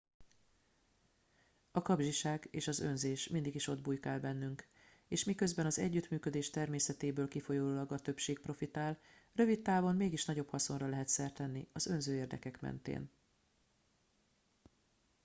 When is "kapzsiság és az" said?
1.81-2.79